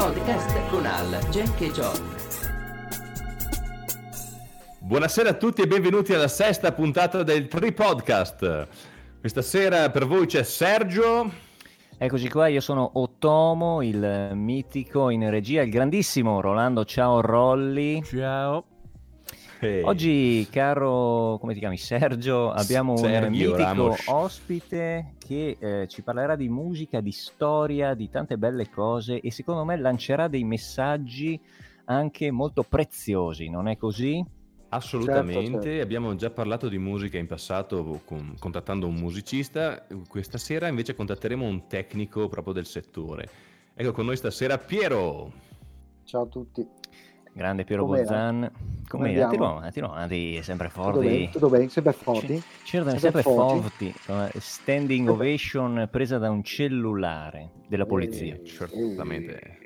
[0.00, 2.14] Podcast con Al, Jack e John.
[4.78, 8.66] Buonasera a tutti e benvenuti alla sesta puntata del Tri Podcast.
[9.20, 11.30] Questa sera per voi c'è Sergio.
[11.98, 16.86] Eccoci qua, io sono Otomo, il mitico in regia, il grandissimo Rolando.
[16.86, 18.02] Ciao Rolli.
[18.02, 18.64] Ciao.
[19.58, 19.82] Hey.
[19.82, 21.76] Oggi, caro, come ti chiami?
[21.76, 24.06] Sergio, abbiamo Sergio un mitico Ramos.
[24.06, 29.64] ospite che eh, ci parlerà di musica, di storia, di tante belle cose e secondo
[29.64, 31.40] me lancerà dei messaggi
[31.84, 34.24] anche molto preziosi, non è così?
[34.70, 35.82] Assolutamente, certo, certo.
[35.82, 41.46] abbiamo già parlato di musica in passato con, contattando un musicista, questa sera invece contatteremo
[41.46, 43.28] un tecnico proprio del settore.
[43.72, 45.32] Ecco con noi stasera Piero.
[46.02, 46.66] Ciao a tutti.
[47.40, 48.02] Grande Piero Com'era?
[48.02, 48.52] Bozzan.
[48.86, 49.30] Come Tiro,
[49.70, 51.30] tiro avanti, sempre forti.
[51.32, 52.42] Tutto bene, sempre forti.
[52.64, 53.92] C'erano sempre, sempre forti.
[53.92, 54.38] forti.
[54.38, 58.34] Standing ovation presa da un cellulare della polizia.
[58.34, 59.58] Eh, certamente.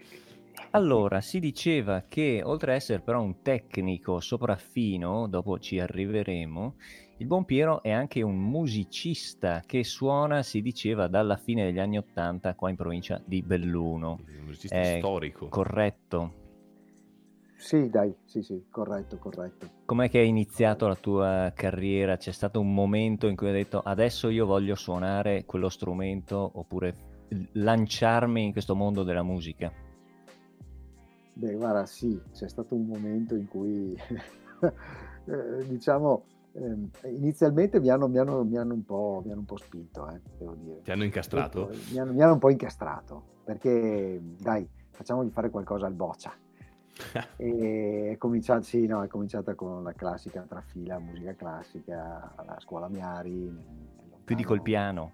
[0.70, 6.76] Allora, si diceva che oltre ad essere però un tecnico sopraffino, dopo ci arriveremo,
[7.16, 11.98] il buon Piero è anche un musicista che suona, si diceva, dalla fine degli anni
[11.98, 14.20] Ottanta qua in provincia di Belluno.
[14.28, 15.48] Un musicista è storico.
[15.48, 16.42] Corretto.
[17.56, 19.68] Sì, dai, sì, sì, corretto, corretto.
[19.86, 22.16] Com'è che hai iniziato la tua carriera?
[22.16, 26.94] C'è stato un momento in cui hai detto adesso io voglio suonare quello strumento oppure
[27.52, 29.72] lanciarmi in questo mondo della musica?
[31.32, 33.96] Beh, guarda, sì, c'è stato un momento in cui,
[34.60, 40.08] eh, diciamo, eh, inizialmente mi hanno, mi, hanno, mi, hanno mi hanno, un po', spinto,
[40.10, 40.82] eh, devo dire.
[40.82, 41.70] Ti hanno incastrato?
[41.96, 46.32] Hanno, mi hanno un po' incastrato, perché, dai, facciamogli fare qualcosa al boccia.
[47.36, 52.88] E è cominciata, sì, no, è cominciata con la classica trafila, musica classica, alla scuola
[52.88, 53.52] Miari.
[54.24, 55.12] Più col piano.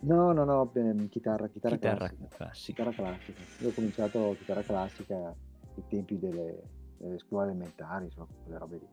[0.00, 0.70] No, no, no,
[1.08, 2.26] chitarra, chitarra, chitarra classica.
[2.28, 2.72] classica.
[2.72, 3.40] Chitarra classica.
[3.60, 6.62] Io ho cominciato chitarra classica ai tempi delle,
[6.98, 8.88] delle scuole elementari, insomma, quelle robe lì.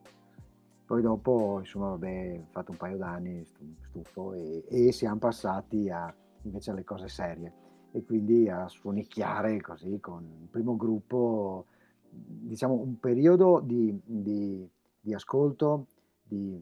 [0.86, 6.14] Poi dopo, insomma, vabbè, ho fatto un paio d'anni, stufo, e, e siamo passati a,
[6.44, 7.54] invece alle cose serie.
[7.92, 11.66] E quindi a suonicchiare così con il primo gruppo,
[12.16, 14.68] diciamo, un periodo di, di,
[15.00, 15.88] di ascolto,
[16.24, 16.62] di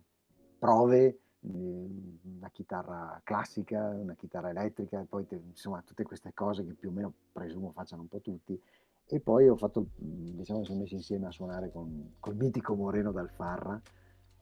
[0.57, 6.89] prove, una chitarra classica, una chitarra elettrica, e poi insomma tutte queste cose che più
[6.89, 8.59] o meno presumo facciano un po' tutti.
[9.05, 13.11] E poi ho fatto, diciamo, mi sono messo insieme a suonare con col mitico Moreno
[13.11, 13.81] D'Alfarra.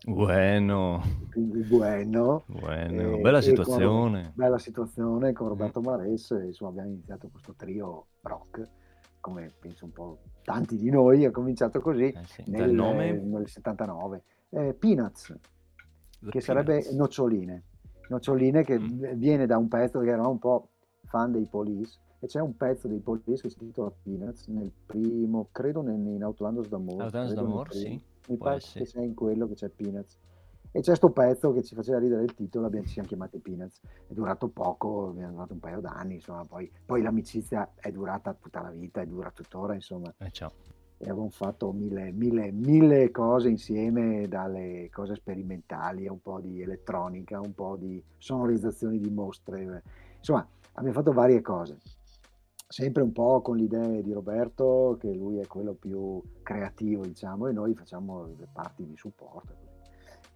[0.05, 1.01] Bueno.
[1.35, 2.43] Bueno.
[2.47, 3.17] bueno.
[3.17, 4.23] E, bella situazione.
[4.23, 5.83] Con, bella situazione con Roberto mm.
[5.83, 8.67] Mares, insomma abbiamo iniziato questo trio rock,
[9.21, 12.43] come penso un po' tanti di noi, è cominciato così eh sì.
[12.47, 14.23] nel, nel, 79.
[14.49, 15.33] Eh, Peanuts,
[16.29, 17.63] che sarebbe Noccioline.
[18.09, 19.13] Noccioline che mm.
[19.13, 20.67] viene da un pezzo che eravamo un po'
[21.05, 25.47] fan dei Police e c'è un pezzo dei Police che si intitola Peanuts nel primo,
[25.51, 27.03] credo in Autolandos d'Amore.
[27.05, 28.01] Autolandos d'Amore, sì.
[28.27, 30.17] Mi pare che sia in quello che c'è Peanuts.
[30.73, 33.81] E c'è questo pezzo che ci faceva ridere il titolo, abbiamo, ci siamo chiamati Peanuts.
[34.07, 38.61] È durato poco, abbiamo durato un paio d'anni, insomma, poi, poi l'amicizia è durata tutta
[38.61, 40.13] la vita, e dura tuttora, insomma.
[40.17, 40.51] Eh, ciao
[41.03, 46.61] e avevamo fatto mille, mille, mille cose insieme, dalle cose sperimentali a un po' di
[46.61, 49.81] elettronica, un po' di sonorizzazioni di mostre,
[50.19, 51.79] insomma abbiamo fatto varie cose,
[52.67, 57.51] sempre un po' con l'idea di Roberto che lui è quello più creativo diciamo e
[57.51, 59.70] noi facciamo le parti di supporto.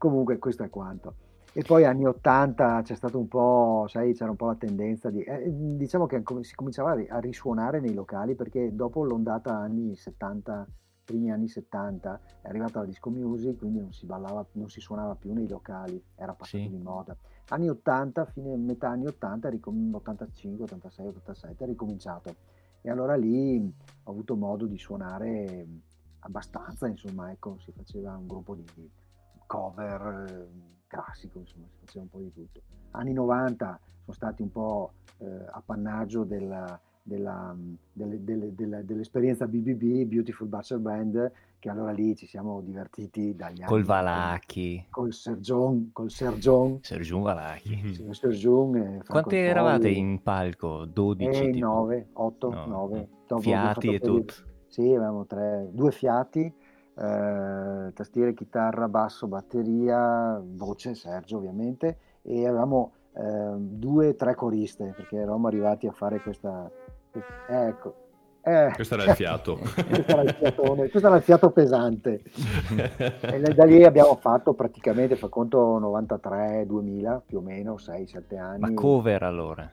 [0.05, 1.16] Comunque questo è quanto.
[1.51, 5.23] E poi anni 80 c'è stato un po', sai, c'era un po' la tendenza di,
[5.23, 10.67] eh, diciamo che si cominciava a risuonare nei locali perché dopo l'ondata anni 70,
[11.03, 15.16] primi anni 70, è arrivata la disco music, quindi non si ballava, non si suonava
[15.16, 16.69] più nei locali, era passato sì.
[16.69, 17.17] di moda.
[17.49, 22.35] Anni 80, fine, metà anni 80, 85, 86, 87, è ricominciato.
[22.81, 23.57] E allora lì
[24.03, 25.66] ho avuto modo di suonare
[26.19, 28.66] abbastanza, insomma, ecco, si faceva un gruppo di
[29.45, 30.47] cover
[30.88, 32.61] classico, insomma, si faceva un po' di tutto.
[32.91, 37.55] Anni 90 sono stati un po' eh, appannaggio della, della,
[37.91, 43.61] delle, delle, delle, dell'esperienza BBB, Beautiful Butcher Band, che allora lì ci siamo divertiti dagli
[43.61, 43.70] anni.
[43.70, 44.85] Col Valacchi.
[44.90, 46.79] Col Sergion, col Sergion.
[46.81, 47.93] Sergion Valacchi.
[47.93, 50.85] Sì, Sergion Quante eravate in palco?
[50.85, 51.43] 12?
[51.43, 52.66] Eh, 9, 8, no.
[52.66, 53.09] 9.
[53.40, 54.34] Fiati e tutto?
[54.67, 56.53] Sì, avevamo tre, due fiati
[56.97, 64.94] eh, tastiere, chitarra, basso, batteria, voce, Sergio ovviamente, e avevamo eh, due o tre coriste
[64.96, 66.70] perché eravamo arrivati a fare questa...
[67.47, 68.06] Ecco,
[68.47, 69.58] eh, questo era il fiato.
[69.58, 72.22] questo, era il fiatone, questo era il fiato pesante.
[73.22, 78.59] e da lì abbiamo fatto praticamente, fa conto, 93-2000 più o meno, 6-7 anni.
[78.59, 79.72] Ma cover allora?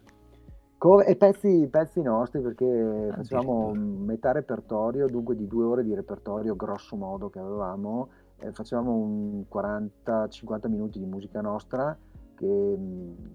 [0.82, 2.67] Co- e pezzi, pezzi nostri perché
[3.08, 8.08] ah, facevamo metà repertorio, dunque di due ore di repertorio grosso modo che avevamo,
[8.38, 11.96] eh, facevamo un 40-50 minuti di musica nostra
[12.34, 12.76] che,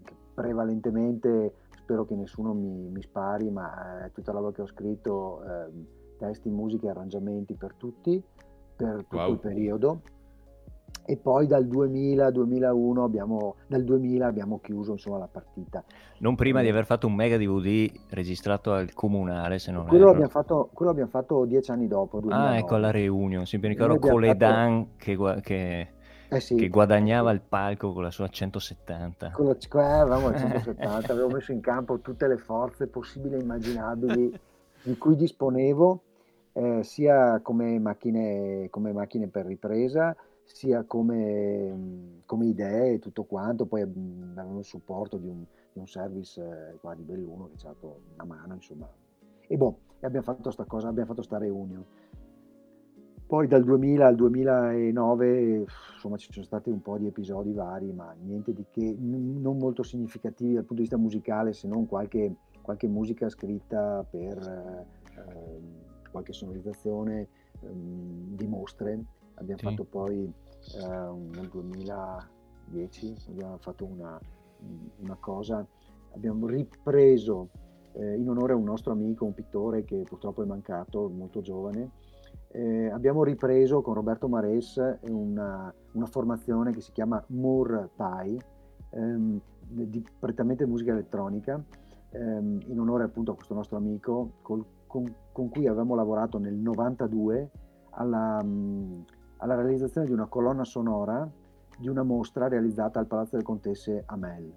[0.03, 4.67] che, prevalentemente, spero che nessuno mi, mi spari, ma è tutta la roba che ho
[4.67, 5.71] scritto, eh,
[6.17, 8.21] testi, musiche, arrangiamenti per tutti,
[8.75, 9.31] per tutto wow.
[9.31, 10.01] il periodo
[11.09, 15.81] e poi dal 2000-2001 abbiamo, dal 2000 abbiamo chiuso insomma, la partita.
[16.19, 20.27] Non prima di aver fatto un mega DVD registrato al comunale, se non quello erro.
[20.27, 22.19] Fatto, quello l'abbiamo fatto dieci anni dopo.
[22.19, 22.49] 2009.
[22.49, 24.95] Ah, ecco la reunion, sì, mi ricordo Coledan fatto...
[24.97, 25.87] che, che,
[26.27, 29.31] eh sì, che, guadagnava il palco con la sua 170.
[29.31, 33.39] Con la, eh, avevamo la 170, avevo messo in campo tutte le forze possibili e
[33.39, 34.39] immaginabili
[34.83, 36.01] di cui disponevo,
[36.51, 40.13] eh, sia come macchine, come macchine per ripresa,
[40.47, 45.87] sia come, come idee e tutto quanto, poi avevamo il supporto di un, di un
[45.87, 48.89] service eh, qua di Belluno che ci ha dato una mano, insomma.
[49.47, 51.85] E boh, abbiamo fatto sta cosa, abbiamo fatto sta reunion.
[53.27, 58.15] Poi dal 2000 al 2009, insomma, ci sono stati un po' di episodi vari, ma
[58.17, 62.87] niente di che, non molto significativi dal punto di vista musicale, se non qualche, qualche
[62.87, 67.27] musica scritta per eh, qualche sonorizzazione
[67.59, 69.03] eh, di mostre
[69.37, 69.65] abbiamo sì.
[69.65, 74.19] fatto poi eh, nel 2010 abbiamo fatto una,
[74.99, 75.65] una cosa,
[76.13, 77.49] abbiamo ripreso
[77.93, 81.91] eh, in onore a un nostro amico, un pittore che purtroppo è mancato, molto giovane,
[82.49, 88.37] eh, abbiamo ripreso con Roberto Mares una, una formazione che si chiama Moore Pie,
[88.91, 89.39] ehm,
[89.69, 91.61] di prettamente musica elettronica,
[92.11, 96.55] ehm, in onore appunto a questo nostro amico col, con, con, cui avevamo lavorato nel
[96.55, 97.51] 92
[97.91, 98.43] alla,
[99.37, 101.29] alla realizzazione di una colonna sonora
[101.77, 104.51] di una mostra realizzata al Palazzo delle Contesse a Mel.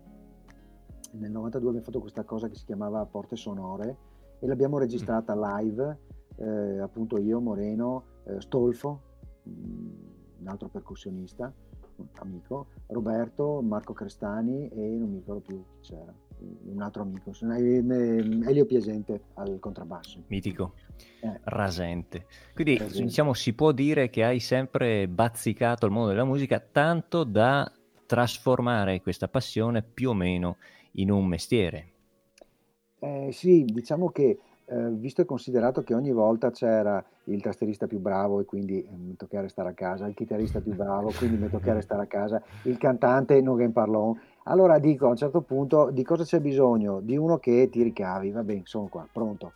[1.12, 3.96] Nel 92 abbiamo fatto questa cosa che si chiamava Porte Sonore
[4.38, 5.98] e l'abbiamo registrata live,
[6.36, 9.02] eh, appunto io, Moreno, eh, Stolfo,
[9.48, 9.88] mm,
[10.40, 11.52] un altro percussionista,
[11.96, 16.14] un amico, Roberto, Marco Crestani e non mi ricordo più chi c'era,
[16.64, 20.24] un altro amico, Elio Piesente al contrabbasso.
[20.28, 20.74] Mitico
[21.20, 21.40] eh.
[21.44, 22.26] rasente.
[22.54, 23.02] Quindi rasente.
[23.04, 27.70] diciamo si può dire che hai sempre bazzicato il mondo della musica tanto da
[28.06, 30.56] trasformare questa passione più o meno
[30.92, 31.88] in un mestiere.
[32.98, 37.98] Eh, sì, diciamo che eh, visto e considerato che ogni volta c'era il tastierista più
[37.98, 41.48] bravo e quindi eh, mi toccava restare a casa, il chitarrista più bravo, quindi mi
[41.48, 44.18] toccava restare a casa, il cantante non game parlon.
[44.44, 47.00] Allora dico a un certo punto di cosa c'è bisogno?
[47.00, 49.52] Di uno che ti ricavi, va bene, sono qua, pronto.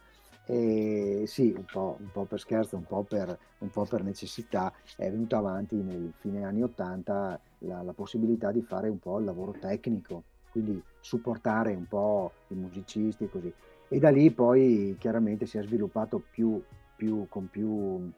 [0.47, 4.71] E sì, un po', un po', per scherzo, un po' per, un po' per, necessità,
[4.97, 9.25] è venuta avanti nel fine anni 80 la, la, possibilità di fare un po' il
[9.25, 13.53] lavoro tecnico, quindi supportare un po' i musicisti e così.
[13.89, 16.63] E da lì poi chiaramente si è sviluppato più,
[16.95, 18.13] più con più,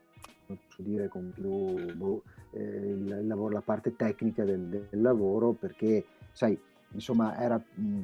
[0.46, 2.22] posso dire, con più boh,
[2.52, 6.58] eh, il, il lavoro, la parte tecnica del, del lavoro, perché sai,
[6.92, 7.60] insomma, era...
[7.74, 8.02] Mh,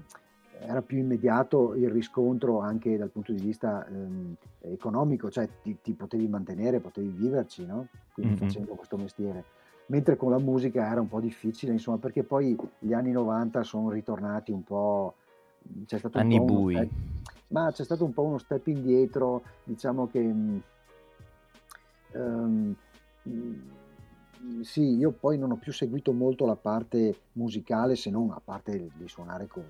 [0.65, 5.93] era più immediato il riscontro anche dal punto di vista ehm, economico, cioè ti, ti,
[5.93, 7.89] potevi mantenere, potevi viverci, no?
[8.13, 8.43] Quindi mm-hmm.
[8.43, 9.45] facendo questo mestiere.
[9.87, 13.91] Mentre con la musica era un po' difficile, insomma, perché poi gli anni 90 sono
[13.91, 15.15] ritornati un po'...
[15.85, 16.75] C'è stato anni un po bui.
[16.75, 16.91] Step,
[17.49, 20.35] ma c'è stato un po' uno step indietro, diciamo che...
[22.15, 22.75] Um,
[24.63, 28.89] sì, io poi non ho più seguito molto la parte musicale se non a parte
[28.95, 29.65] di suonare con,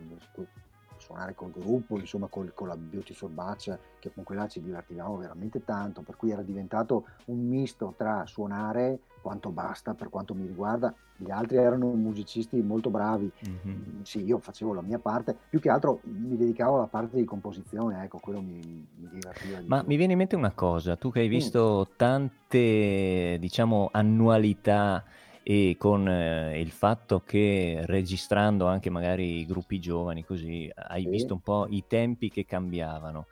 [0.97, 5.65] suonare col gruppo, insomma col, con la Beautiful Batch, che con quella ci divertivamo veramente
[5.65, 10.93] tanto, per cui era diventato un misto tra suonare quanto basta per quanto mi riguarda,
[11.17, 14.03] gli altri erano musicisti molto bravi, mm-hmm.
[14.03, 18.05] sì, io facevo la mia parte, più che altro mi dedicavo alla parte di composizione,
[18.05, 18.61] ecco, quello mi,
[18.97, 19.63] mi divertiva.
[19.65, 19.89] Ma più.
[19.89, 21.97] mi viene in mente una cosa, tu che hai visto mm.
[21.97, 25.05] tante, diciamo, annualità
[25.45, 31.09] e con eh, il fatto che registrando anche magari i gruppi giovani così hai sì.
[31.09, 33.27] visto un po' i tempi che cambiavano.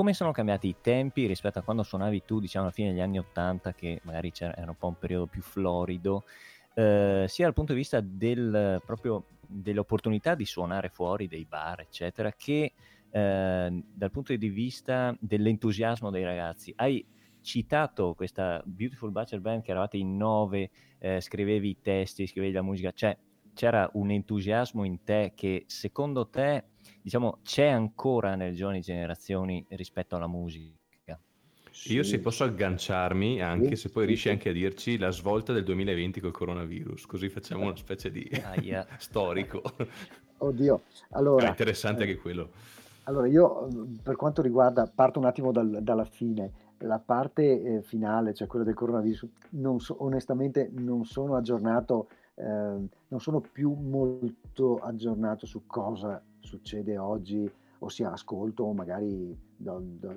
[0.00, 3.18] Come sono cambiati i tempi rispetto a quando suonavi tu, diciamo alla fine degli anni
[3.18, 6.24] Ottanta, che magari era un po' un periodo più florido,
[6.72, 12.32] eh, sia dal punto di vista del, proprio dell'opportunità di suonare fuori dei bar, eccetera,
[12.32, 12.72] che
[13.10, 16.72] eh, dal punto di vista dell'entusiasmo dei ragazzi.
[16.76, 17.04] Hai
[17.42, 22.62] citato questa Beautiful Butcher Band che eravate in nove, eh, scrivevi i testi, scrivevi la
[22.62, 23.14] musica, cioè
[23.52, 26.64] c'era un entusiasmo in te che secondo te
[27.02, 30.78] diciamo c'è ancora nelle giovani generazioni rispetto alla musica?
[31.70, 31.94] Sì.
[31.94, 35.64] Io se posso agganciarmi, anche sì, se poi riesci anche a dirci la svolta del
[35.64, 38.28] 2020 col coronavirus, così facciamo una specie di
[38.98, 39.62] storico.
[40.38, 41.46] Oddio, allora...
[41.46, 42.50] È interessante eh, anche quello.
[43.04, 43.68] allora io
[44.02, 48.64] per quanto riguarda, parto un attimo dal, dalla fine, la parte eh, finale, cioè quella
[48.64, 52.08] del coronavirus, non so, onestamente non sono aggiornato,
[52.40, 60.14] eh, non sono più molto aggiornato su cosa succede oggi, ossia ascolto magari do, do,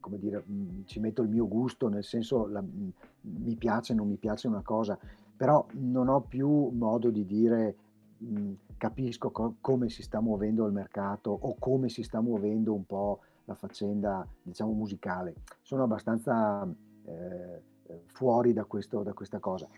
[0.00, 0.44] come dire,
[0.84, 4.98] ci metto il mio gusto, nel senso la, mi piace, non mi piace una cosa,
[5.36, 7.76] però non ho più modo di dire
[8.18, 12.84] mh, capisco co- come si sta muovendo il mercato o come si sta muovendo un
[12.84, 15.34] po' la faccenda, diciamo, musicale.
[15.62, 16.68] Sono abbastanza
[17.04, 17.60] eh,
[18.06, 19.68] fuori da, questo, da, questa cosa.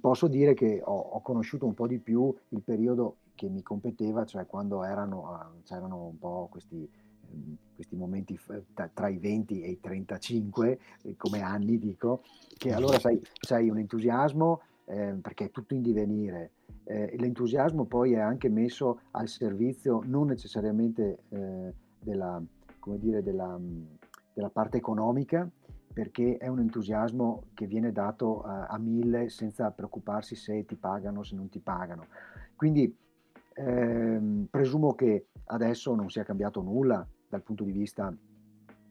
[0.00, 4.24] Posso dire che ho, ho, conosciuto un po' di più il periodo che mi competeva,
[4.24, 6.88] cioè quando erano, ah, c'erano un po' questi,
[7.30, 8.38] ehm, questi momenti
[8.92, 12.22] tra i 20 e i 35, eh, come anni dico,
[12.56, 16.50] che allora sai, sai un entusiasmo eh, perché è tutto in divenire,
[16.84, 22.42] eh, l'entusiasmo poi è anche messo al servizio non necessariamente eh, della,
[22.96, 23.60] dire, della,
[24.32, 25.48] della, parte economica,
[25.98, 31.18] perché è un entusiasmo che viene dato a, a mille senza preoccuparsi se ti pagano
[31.18, 32.06] o se non ti pagano.
[32.54, 32.96] Quindi
[33.54, 38.14] ehm, presumo che adesso non sia cambiato nulla dal punto di vista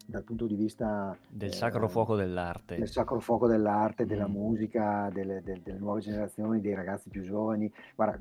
[0.10, 2.78] dal punto di vista del sacro eh, fuoco dell'arte.
[2.78, 4.08] Del sacro fuoco dell'arte, mm.
[4.08, 7.72] della musica, delle, delle, delle, nuove generazioni, dei ragazzi più giovani.
[7.94, 8.18] Guarda,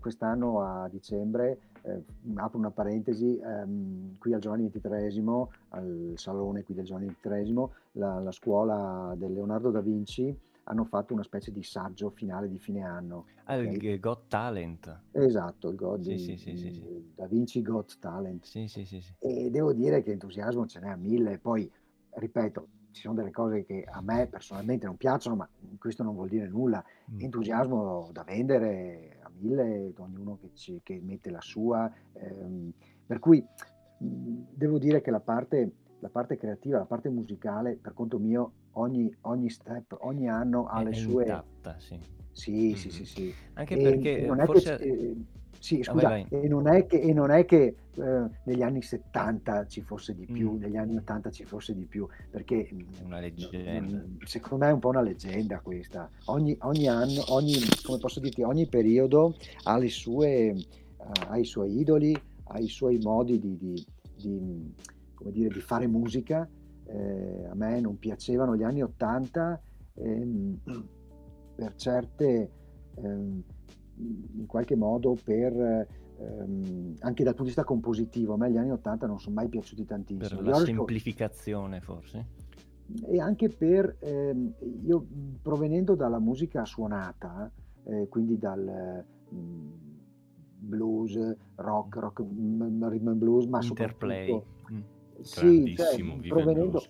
[0.00, 2.02] quest'anno a dicembre, eh,
[2.34, 8.18] apro una parentesi, ehm, qui al Giovanni XXIII, al salone qui del Giovanni XXIII, la,
[8.18, 10.36] la scuola del Leonardo da Vinci
[10.68, 13.26] hanno fatto una specie di saggio finale di fine anno.
[13.44, 13.92] Ah, okay?
[13.92, 15.00] il Got Talent.
[15.12, 18.44] Esatto, il God sì, di, sì, sì, Da Vinci Got Talent.
[19.18, 21.38] E devo dire che entusiasmo ce n'è a mille.
[21.38, 21.70] Poi,
[22.10, 25.48] ripeto, ci sono delle cose che a me personalmente non piacciono, ma
[25.78, 26.84] questo non vuol dire nulla.
[27.12, 27.20] Mm.
[27.20, 31.90] Entusiasmo da vendere a mille, ognuno che, ci, che mette la sua.
[32.12, 32.72] Ehm,
[33.06, 33.42] per cui
[33.98, 39.14] devo dire che la parte, la parte creativa, la parte musicale, per conto mio, ogni,
[39.22, 41.24] ogni step, ogni anno ha è le sue...
[41.24, 41.98] Intatta, sì.
[42.32, 42.74] Sì, mm-hmm.
[42.74, 43.34] sì, sì, sì.
[43.54, 44.76] Anche e perché non forse...
[44.76, 45.16] Che, eh,
[45.58, 46.42] sì, scusa, vai, vai.
[46.42, 50.24] E non è che, e non è che eh, negli anni 70 ci fosse di
[50.24, 50.60] più, mm.
[50.60, 54.04] negli anni 80 ci fosse di più, perché è una leggenda.
[54.24, 56.08] secondo me è un po' una leggenda questa.
[56.26, 60.54] Ogni, ogni anno, ogni, come posso dirti, ogni periodo ha, le sue,
[60.96, 64.74] uh, ha i suoi idoli, ha i suoi modi di, di, di,
[65.30, 66.48] dire, di fare musica
[66.88, 69.60] eh, a me non piacevano gli anni 80
[69.94, 70.60] ehm,
[71.54, 72.50] per certe,
[72.94, 73.42] ehm,
[73.96, 78.70] in qualche modo per, ehm, anche dal punto di vista compositivo, a me gli anni
[78.70, 80.40] 80 non sono mai piaciuti tantissimo.
[80.40, 82.26] Per la semplificazione forse?
[83.06, 85.06] E anche per, ehm, io
[85.42, 87.50] provenendo dalla musica suonata,
[87.84, 89.04] eh, quindi dal...
[89.30, 89.86] Mh,
[90.60, 91.16] blues,
[91.54, 94.26] rock, rock, rhythm and blues, ma Interplay.
[94.26, 94.57] soprattutto mm.
[95.20, 95.96] Sì, cioè,
[96.28, 96.82] provenendo,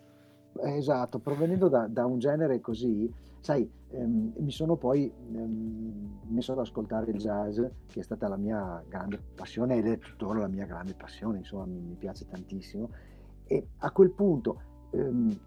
[0.62, 6.58] esatto, provenendo da, da, un genere così, sai, ehm, mi sono poi ehm, messo ad
[6.58, 10.66] ascoltare il jazz, che è stata la mia grande passione ed è tuttora la mia
[10.66, 12.90] grande passione, insomma, mi, mi piace tantissimo.
[13.46, 15.38] E a quel punto ehm,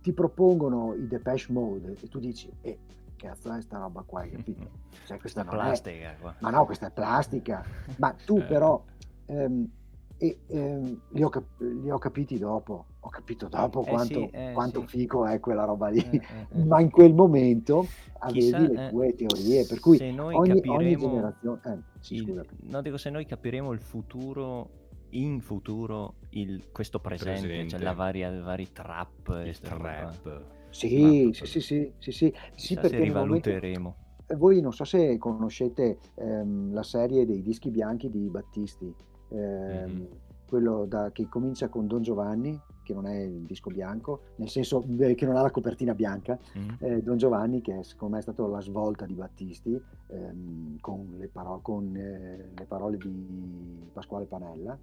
[0.00, 2.78] ti propongono i Depeche Mode e tu dici, eh,
[3.16, 4.86] cazzo è sta roba qua, capito?
[5.08, 6.10] Cioè, questa è plastica.
[6.10, 6.34] È...
[6.40, 7.64] Ma no, questa è plastica.
[7.96, 8.44] Ma tu eh.
[8.44, 8.82] però...
[9.26, 9.70] Ehm,
[10.18, 14.30] e ehm, li, ho cap- li, ho capiti dopo, ho capito dopo eh quanto, sì,
[14.32, 14.98] eh quanto sì.
[14.98, 16.64] fico è quella roba lì, eh, eh, eh.
[16.64, 17.86] ma in quel momento
[18.18, 21.84] avevi Chissà, le tue teorie, per cui ogni, ogni, generazione...
[22.00, 27.68] Sì, il, no, dico, se noi capiremo il futuro in futuro il, questo presente, presente.
[27.70, 30.42] cioè la varia, vari trap, il trap.
[30.70, 33.96] Sì, sì, sì, sì, sì, sì, sì perché rivaluteremo.
[34.36, 38.94] Voi non so se conoscete ehm, la serie dei dischi bianchi di Battisti
[39.34, 40.04] mm-hmm.
[40.46, 44.84] quello da, che comincia con Don Giovanni, che non è il disco bianco, nel senso
[44.98, 46.68] eh, che non ha la copertina bianca, mm-hmm.
[46.78, 51.16] eh, Don Giovanni che è, secondo me è stata la svolta di Battisti ehm, con,
[51.18, 54.78] le, paro- con eh, le parole di Pasquale Panella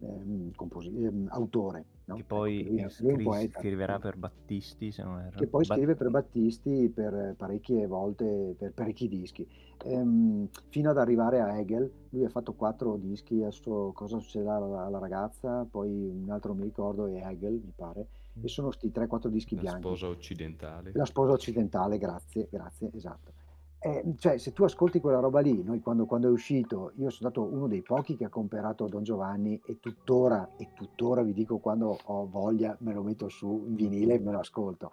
[0.00, 1.84] ehm, ehm, autore.
[2.04, 2.16] No?
[2.16, 5.36] Che poi ecco, scri- scriverà per Battisti, se non erro.
[5.36, 9.46] Che poi scrive per Battisti per parecchie volte, per parecchi dischi.
[9.84, 14.86] Ehm, fino ad arrivare a Hegel, lui ha fatto quattro dischi, adesso cosa succederà alla,
[14.86, 18.44] alla ragazza, poi un altro mi ricordo è Hegel, mi pare, mm.
[18.44, 19.82] e sono questi 3-4 dischi La bianchi.
[19.82, 20.90] La sposa occidentale.
[20.94, 23.32] La sposa occidentale, grazie, grazie, esatto.
[23.80, 27.30] Eh, cioè, se tu ascolti quella roba lì, noi quando, quando, è uscito, io sono
[27.30, 31.58] stato uno dei pochi che ha comprato Don Giovanni e tuttora, e tuttora vi dico
[31.58, 34.90] quando ho voglia me lo metto su in vinile e me lo ascolto.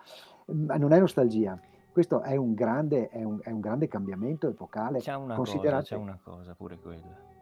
[0.48, 1.60] Ma non è nostalgia,
[1.92, 5.00] questo è un grande, è un, è un grande cambiamento epocale.
[5.00, 7.34] C'è una, cosa, c'è una cosa pure quella.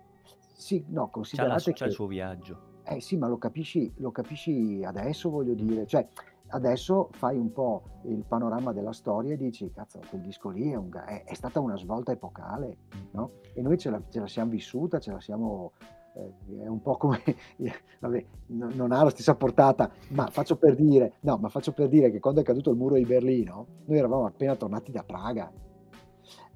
[0.54, 4.12] Sì, no, considerate c'è, la, c'è il suo viaggio Eh sì, ma lo capisci, lo
[4.12, 6.08] capisci adesso, voglio dire, cioè
[6.54, 10.76] adesso fai un po' il panorama della storia e dici, cazzo, quel disco lì è,
[10.76, 12.78] un, è, è stata una svolta epocale,
[13.12, 13.32] no?
[13.54, 15.74] E noi ce la, ce la siamo vissuta, ce la siamo
[16.16, 17.20] eh, è un po' come,
[18.00, 21.88] vabbè, no, non ha la stessa portata, ma faccio per dire, no, ma faccio per
[21.88, 25.52] dire che quando è caduto il muro di Berlino, noi eravamo appena tornati da Praga.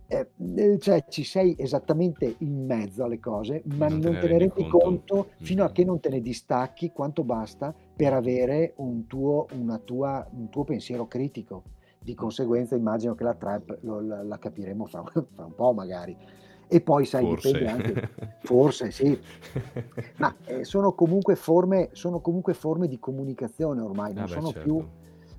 [0.07, 4.37] Eh, eh cioè ci sei esattamente in mezzo alle cose, ma non, non te, ne
[4.37, 9.05] rendi conto, conto fino a che non te ne distacchi quanto basta per avere un
[9.07, 9.47] tuo,
[9.83, 11.63] tua, un tuo pensiero critico.
[11.99, 16.15] Di conseguenza immagino che la trap lo, la, la, capiremo fra, fra un po' magari
[16.69, 17.51] e poi sai, forse.
[17.51, 18.09] dipende anche,
[18.43, 19.17] forse sì,
[20.17, 24.59] ma eh, sono, comunque forme, sono comunque forme di comunicazione ormai, non, ah beh, certo.
[24.59, 24.85] più,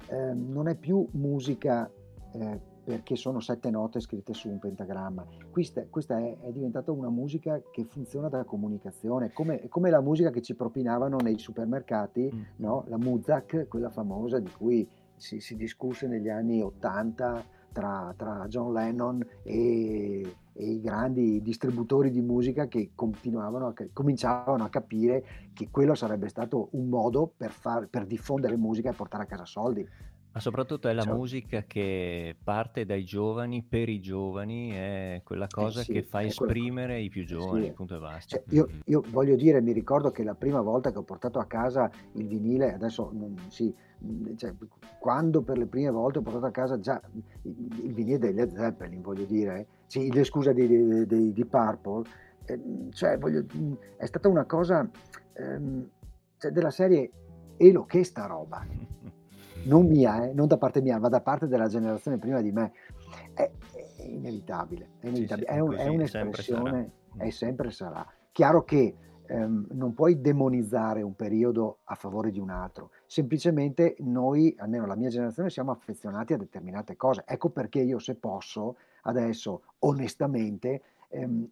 [0.09, 1.91] eh, non è più musica
[2.33, 7.11] eh, perché sono sette note scritte su un pentagramma, questa, questa è, è, diventata una
[7.11, 12.41] musica che funziona da comunicazione, come, come la musica che ci propinavano nei supermercati, mm.
[12.57, 12.85] no?
[12.89, 18.73] la Muzak, quella famosa di cui si, si discusse negli anni 80 tra, tra John
[18.73, 20.23] Lennon e,
[20.55, 26.29] e, i grandi distributori di musica che continuavano a, cominciavano a capire che quello sarebbe
[26.29, 29.87] stato un modo per, far, per diffondere musica e portare a casa soldi.
[30.39, 35.47] Ma soprattutto è la cioè, musica che parte dai giovani per i giovani, è quella
[35.47, 37.05] eh cosa eh sì, che fa esprimere quella...
[37.05, 37.73] i più giovani, sì.
[37.73, 38.37] punto e basta.
[38.37, 41.47] Cioè, io, io, voglio dire, mi ricordo che la prima volta che ho portato a
[41.47, 43.75] casa il vinile, adesso non, sì,
[44.37, 44.55] cioè,
[45.01, 47.01] quando per le prime volte ho portato a casa già
[47.43, 51.45] il, il vinile dei Led Zeppelin, voglio dire, sì, le scuse di, di, di, di
[51.47, 52.05] Purple,
[52.45, 52.61] eh,
[52.93, 53.45] cioè, voglio,
[53.97, 54.89] è stata una cosa
[55.33, 55.89] ehm,
[56.37, 57.11] cioè, della serie
[57.57, 58.65] Elo, che sta roba?
[59.65, 62.73] Non mia, eh, non da parte mia, ma da parte della generazione prima di me.
[63.35, 63.51] È,
[63.99, 65.47] è inevitabile, è, inevitabile.
[65.47, 68.07] Sì, è, un, è un'espressione, sempre è sempre sarà.
[68.33, 68.95] Chiaro che
[69.27, 74.97] ehm, non puoi demonizzare un periodo a favore di un altro, semplicemente noi, almeno la
[74.97, 77.25] mia generazione, siamo affezionati a determinate cose.
[77.27, 81.49] Ecco perché io se posso, adesso onestamente, ehm,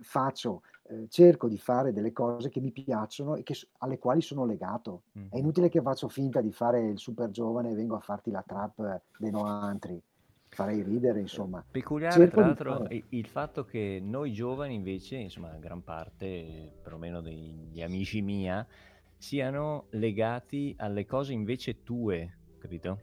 [0.00, 4.44] faccio, eh, cerco di fare delle cose che mi piacciono e che, alle quali sono
[4.44, 5.02] legato.
[5.18, 5.26] Mm.
[5.30, 8.44] È inutile che faccio finta di fare il super giovane e vengo a farti la
[8.46, 10.02] trap dei noantri
[10.50, 11.64] farei ridere, insomma.
[11.68, 17.80] Peculiare, Cerco tra l'altro, il fatto che noi giovani invece, insomma, gran parte, perlomeno degli
[17.80, 18.66] amici mia,
[19.16, 23.00] siano legati alle cose invece tue, capito?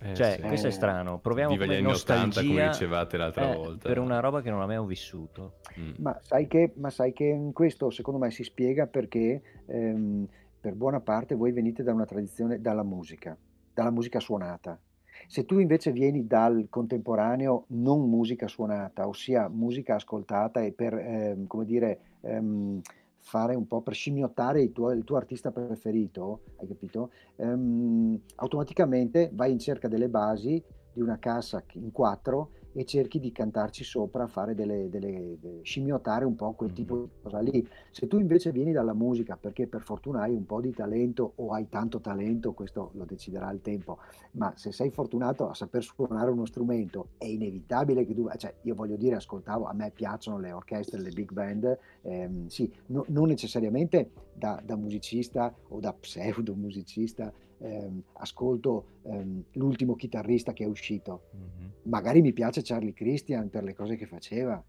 [0.00, 0.42] Eh, cioè, sì.
[0.42, 1.18] questo è strano.
[1.18, 3.88] Proviamo Viva come nostalgia 80, come dicevate l'altra eh, volta.
[3.88, 5.54] Per una roba che non abbiamo vissuto.
[5.78, 5.92] Mm.
[5.98, 10.26] Ma, sai che, ma sai che questo secondo me si spiega perché ehm,
[10.60, 13.36] per buona parte voi venite da una tradizione, dalla musica,
[13.72, 14.78] dalla musica suonata.
[15.26, 21.46] Se tu invece vieni dal contemporaneo non musica suonata, ossia musica ascoltata e per, ehm,
[21.46, 22.80] come dire, ehm,
[23.24, 27.10] fare un po' per scimmiottare il tuo, il tuo artista preferito, hai capito?
[27.36, 33.32] Ehm, automaticamente vai in cerca delle basi di una cassa in quattro e cerchi di
[33.32, 37.66] cantarci sopra, fare delle, delle, delle scimmiottare un po' quel tipo di cosa lì.
[37.90, 41.52] Se tu invece vieni dalla musica perché per fortuna hai un po' di talento o
[41.52, 43.98] hai tanto talento, questo lo deciderà il tempo,
[44.32, 48.74] ma se sei fortunato a saper suonare uno strumento è inevitabile che tu, cioè io
[48.74, 53.28] voglio dire, ascoltavo, a me piacciono le orchestre, le big band, ehm, sì, no, non
[53.28, 60.66] necessariamente da, da musicista o da pseudo musicista, ehm, ascolto ehm, l'ultimo chitarrista che è
[60.66, 61.22] uscito.
[61.36, 61.70] Mm-hmm.
[61.84, 64.62] Magari mi piace Charlie Christian per le cose che faceva,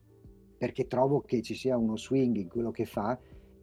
[0.57, 3.17] perché trovo che ci sia uno swing in quello che fa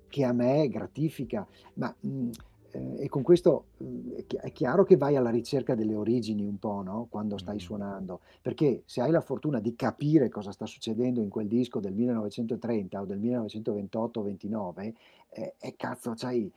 [0.09, 1.47] che a me gratifica.
[1.75, 2.31] Ma mh, mm,
[2.73, 6.59] eh, e con questo mh, mm, è chiaro che vai alla ricerca delle origini un
[6.59, 7.07] po', no?
[7.11, 7.65] Quando stai mm-hmm.
[7.65, 11.93] suonando, perché se hai la fortuna di capire cosa sta succedendo in quel disco del
[11.95, 14.93] 1930 o del 1928-29,
[15.31, 16.51] eh, eh, cazzo, c'hai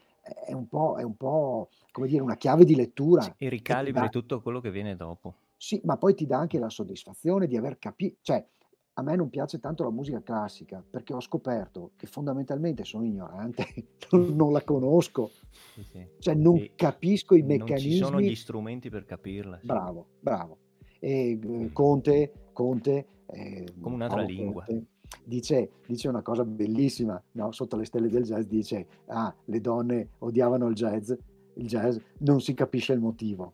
[0.45, 3.21] è un po', è un po' come dire, una chiave di lettura.
[3.21, 4.09] Sì, e ricalibri dà...
[4.09, 5.35] tutto quello che viene dopo.
[5.57, 8.45] Sì, ma poi ti dà anche la soddisfazione di aver capito, cioè
[8.97, 13.65] a me non piace tanto la musica classica perché ho scoperto che fondamentalmente sono ignorante,
[14.11, 15.31] non, la conosco,
[15.73, 16.07] sì, sì.
[16.19, 17.89] cioè non e capisco i meccanismi.
[17.89, 19.59] Non ci sono gli strumenti per capirla.
[19.59, 19.65] Sì.
[19.65, 20.57] Bravo, bravo.
[20.99, 24.63] E, eh, Conte, Conte eh, come un'altra lingua.
[24.65, 24.87] Conte,
[25.23, 27.51] dice, dice una cosa bellissima, no?
[27.51, 31.11] sotto le stelle del jazz dice, ah, le donne odiavano il jazz,
[31.55, 33.53] il jazz non si capisce il motivo,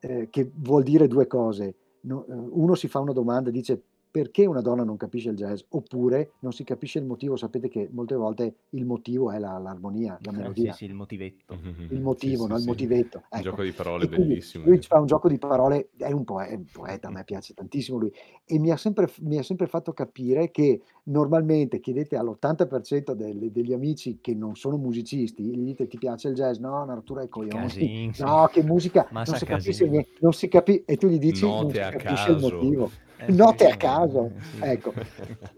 [0.00, 1.64] eh, che vuol dire due cose.
[1.66, 3.82] Eh, uno si fa una domanda dice,
[4.14, 7.34] perché una donna non capisce il jazz, oppure non si capisce il motivo.
[7.34, 10.70] Sapete che molte volte il motivo è la, l'armonia, la melodia.
[10.70, 11.58] Sì, sì, il motivetto.
[11.90, 12.58] Il motivo, sì, no?
[12.58, 13.18] il motivetto.
[13.26, 13.36] Ecco.
[13.36, 14.66] Un gioco di parole bellissimo.
[14.66, 17.54] Lui fa un gioco di parole, è un, poeta, è un poeta, a me piace
[17.54, 18.12] tantissimo lui.
[18.44, 23.72] E mi ha sempre, mi ha sempre fatto capire che normalmente chiedete all'80% del, degli
[23.72, 26.58] amici che non sono musicisti, gli dite ti piace il jazz?
[26.58, 28.12] No, Natura è coglioni.
[28.18, 31.62] No, che musica, non si capisce niente, non si capisce, e tu gli dici Note
[31.62, 32.46] non si capisce caso.
[32.46, 32.90] il motivo.
[33.26, 34.60] Eh, Note a caso, sì.
[34.62, 34.92] ecco,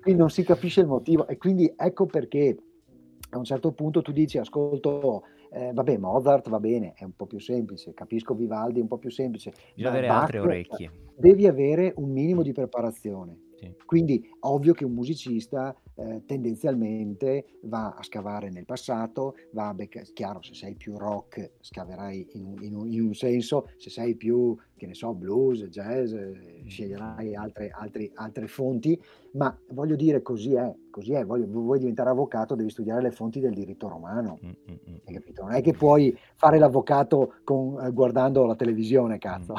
[0.00, 2.57] quindi non si capisce il motivo e quindi ecco perché
[3.31, 7.26] a un certo punto tu dici ascolto eh, vabbè Mozart va bene è un po'
[7.26, 10.90] più semplice capisco Vivaldi è un po' più semplice devi avere Bach, altre orecchie.
[11.16, 13.75] devi avere un minimo di preparazione sì.
[13.85, 20.07] Quindi ovvio che un musicista eh, tendenzialmente va a scavare nel passato, va a beccare,
[20.12, 24.14] chiaro se sei più rock scaverai in un, in, un, in un, senso, se sei
[24.14, 29.01] più, che ne so, blues, jazz, eh, sceglierai altre, altre, altre, fonti,
[29.33, 33.40] ma voglio dire così è, così è, voglio, vuoi diventare avvocato devi studiare le fonti
[33.40, 34.97] del diritto romano, mm, mm, mm.
[35.07, 35.42] hai capito?
[35.45, 39.55] Non è che puoi fare l'avvocato con, eh, guardando la televisione, cazzo.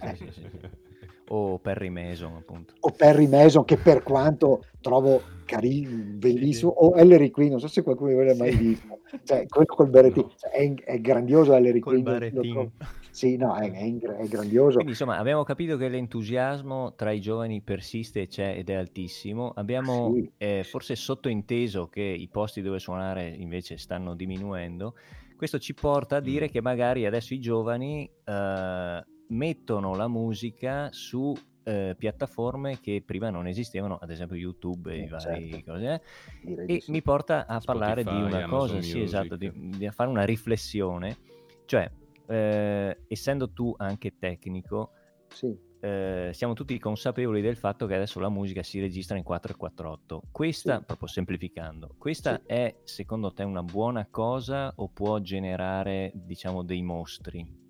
[0.00, 0.16] eh.
[0.16, 0.82] sì, sì, sì
[1.28, 2.74] o Perry Mason appunto.
[2.80, 7.82] O Perry Mason che per quanto trovo carino bellissimo o Ellery Queen non so se
[7.82, 9.00] qualcuno di voi l'ha mai visto.
[9.22, 10.34] Cioè quello col berrettino no.
[10.36, 12.72] cioè, è, è, grandioso Ellery Queen
[13.10, 14.74] sì no è, è, è, grandioso.
[14.74, 19.52] Quindi insomma abbiamo capito che l'entusiasmo tra i giovani persiste c'è ed è altissimo.
[19.54, 20.30] Abbiamo sì.
[20.36, 24.94] eh, forse sottointeso che i posti dove suonare invece stanno diminuendo.
[25.36, 26.48] Questo ci porta a dire mm.
[26.48, 29.04] che magari adesso i giovani eh,
[29.34, 35.08] mettono la musica su eh, piattaforme che prima non esistevano, ad esempio YouTube e eh,
[35.08, 35.72] vari certo.
[35.72, 36.02] cose,
[36.44, 36.64] eh?
[36.66, 36.90] e sì.
[36.90, 38.92] mi porta a Spotify, parlare di una Amazon cosa, Music.
[38.92, 41.16] sì, esatto, di, di, fare una riflessione,
[41.64, 41.90] cioè
[42.26, 44.90] eh, essendo tu anche tecnico,
[45.28, 45.56] sì.
[45.80, 50.22] eh, siamo tutti consapevoli del fatto che adesso la musica si registra in 448.
[50.30, 50.84] Questa, sì.
[50.84, 52.42] proprio semplificando, questa sì.
[52.46, 57.62] è secondo te una buona cosa o può generare, diciamo, dei mostri?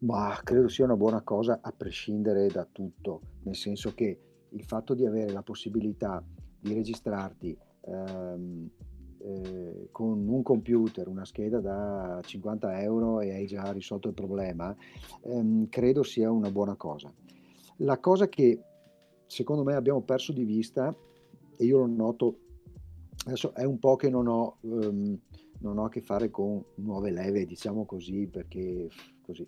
[0.00, 4.18] Ma credo sia una buona cosa a prescindere da tutto, nel senso che
[4.50, 6.24] il fatto di avere la possibilità
[6.60, 8.70] di registrarti ehm,
[9.18, 14.74] eh, con un computer, una scheda da 50 euro e hai già risolto il problema,
[15.22, 17.12] ehm, credo sia una buona cosa.
[17.78, 18.60] La cosa che
[19.26, 20.94] secondo me abbiamo perso di vista,
[21.56, 22.38] e io lo noto,
[23.26, 25.20] adesso è un po' che non ho, ehm,
[25.60, 28.88] non ho a che fare con nuove leve, diciamo così, perché
[29.22, 29.46] così,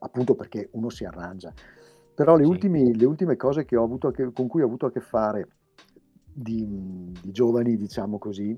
[0.00, 1.52] appunto perché uno si arrangia.
[2.14, 2.50] Però le, sì.
[2.50, 5.48] ultimi, le ultime cose che con cui ho avuto a che fare
[6.32, 6.66] di,
[7.20, 8.54] di, giovani, diciamo così,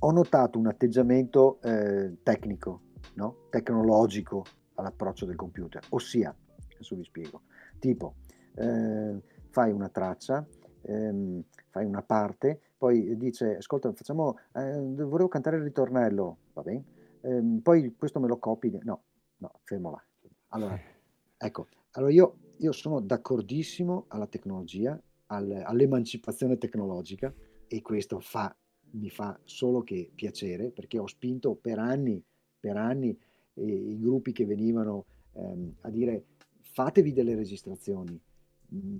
[0.00, 2.80] ho notato un atteggiamento eh, tecnico,
[3.14, 3.48] no?
[3.50, 6.34] tecnologico all'approccio del computer, ossia,
[6.72, 7.42] adesso vi spiego,
[7.78, 8.14] tipo
[8.54, 10.46] eh, fai una traccia,
[10.82, 16.84] ehm, fai una parte, poi dice, ascolta, facciamo, eh, volevo cantare il ritornello, va bene,
[17.22, 19.02] ehm, poi questo me lo copi, no,
[19.38, 20.02] no, fermo là,
[20.50, 20.78] allora,
[21.36, 27.34] ecco, allora io, io sono d'accordissimo alla tecnologia, al, all'emancipazione tecnologica
[27.66, 28.54] e questo fa,
[28.92, 32.22] mi fa solo che piacere perché ho spinto per anni,
[32.58, 33.18] per anni
[33.54, 36.24] eh, i gruppi che venivano ehm, a dire
[36.60, 38.18] fatevi delle registrazioni,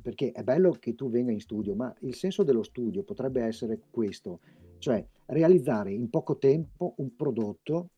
[0.00, 3.80] perché è bello che tu venga in studio, ma il senso dello studio potrebbe essere
[3.90, 4.40] questo,
[4.78, 7.90] cioè realizzare in poco tempo un prodotto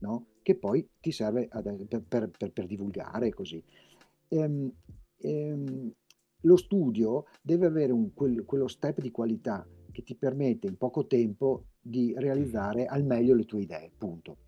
[0.00, 0.26] no?
[0.42, 3.62] che poi ti serve ad, per, per, per, per, divulgare così.
[4.28, 4.72] Ehm,
[5.18, 5.92] ehm,
[6.42, 11.06] lo studio deve avere un, quel, quello step di qualità che ti permette in poco
[11.06, 14.38] tempo di realizzare al meglio le tue idee, punto.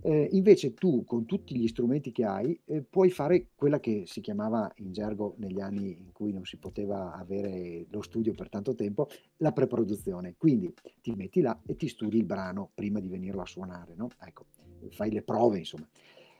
[0.00, 4.20] Eh, invece tu con tutti gli strumenti che hai eh, puoi fare quella che si
[4.20, 8.74] chiamava in gergo negli anni in cui non si poteva avere lo studio per tanto
[8.76, 9.08] tempo,
[9.38, 10.36] la preproduzione.
[10.36, 14.08] Quindi ti metti là e ti studi il brano prima di venirlo a suonare, no?
[14.24, 14.46] Ecco
[14.90, 15.88] fai le prove, insomma.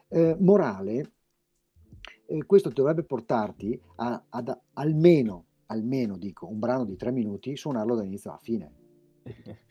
[0.09, 1.13] Eh, morale,
[2.27, 7.95] eh, questo dovrebbe portarti a, ad almeno, almeno dico, un brano di tre minuti, suonarlo
[7.95, 8.73] dall'inizio alla fine.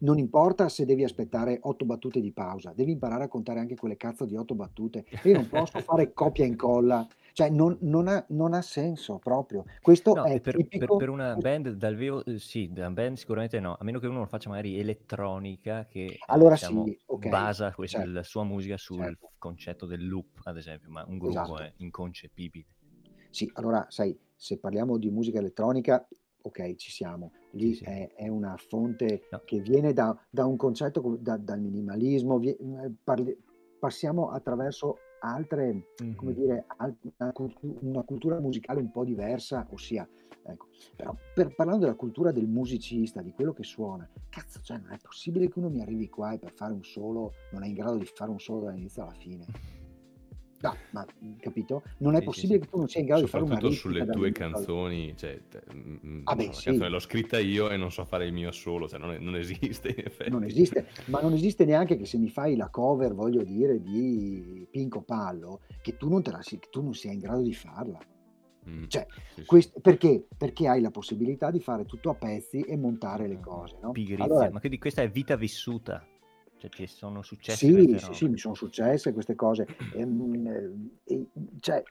[0.00, 3.96] Non importa se devi aspettare otto battute di pausa, devi imparare a contare anche quelle
[3.96, 5.04] cazzo di otto battute.
[5.24, 7.06] Io non posso fare copia e incolla
[7.38, 9.64] cioè non, non, ha, non ha, senso proprio.
[9.80, 10.86] Questo no, è per, tipico...
[10.86, 14.08] per, per, una band dal vivo, eh, sì, da band sicuramente no, a meno che
[14.08, 17.30] uno lo faccia magari elettronica che eh, allora diciamo, sì, okay.
[17.30, 18.12] basa questa, certo.
[18.12, 19.30] la sua musica sul certo.
[19.38, 21.62] concetto del loop, ad esempio, ma un gruppo esatto.
[21.62, 22.66] è inconcepibile.
[23.30, 26.08] Sì, allora sai, se parliamo di musica elettronica,
[26.42, 27.32] ok, ci siamo.
[27.52, 27.84] Lì sì, sì.
[27.84, 29.42] È, è, una fonte no.
[29.44, 33.36] che viene da, da un concetto, da, dal minimalismo, vie, eh, parli,
[33.78, 36.14] passiamo attraverso altre, mm-hmm.
[36.14, 36.66] come dire,
[37.16, 37.32] una,
[37.80, 40.08] una, cultura musicale un po' diversa, ossia,
[40.44, 44.92] ecco, però per, parlando della cultura del musicista, di quello che suona, cazzo, cioè non
[44.92, 47.74] è possibile che uno mi arrivi qua e per fare un solo non è in
[47.74, 49.44] grado di fare un solo dall'inizio alla fine.
[50.60, 51.06] No, ma
[51.38, 51.82] capito?
[51.98, 53.80] Non è sì, possibile sì, che tu non sia in grado di fare una Soprattutto
[53.80, 55.40] sulle tue canzoni, cioè,
[55.72, 56.76] mm, mm, ah, beh, sì.
[56.76, 59.88] l'ho scritta io e non so fare il mio solo, cioè non, è, non esiste
[59.88, 60.30] in effetti.
[60.30, 64.66] Non esiste, ma non esiste neanche che se mi fai la cover, voglio dire, di
[64.68, 67.98] Pinco Pallo, che tu non, te la, che tu non sia in grado di farla.
[68.68, 70.26] Mm, cioè, sì, quest- perché?
[70.36, 73.92] Perché hai la possibilità di fare tutto a pezzi e montare le cose, no?
[73.92, 76.04] Pigrizia, allora, ma quindi questa è vita vissuta.
[76.58, 79.66] Cioè, ti sono successe sì, sì, sì, mi sono successe queste cose.
[79.94, 81.26] Ehm, e,
[81.60, 81.82] cioè,